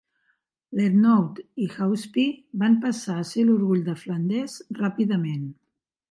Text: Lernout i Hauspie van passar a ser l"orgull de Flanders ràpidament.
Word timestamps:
Lernout 0.77 1.41
i 1.65 1.65
Hauspie 1.83 2.23
van 2.63 2.77
passar 2.85 3.17
a 3.19 3.25
ser 3.33 3.43
l"orgull 3.45 3.83
de 3.89 3.95
Flanders 4.05 4.55
ràpidament. 4.79 5.45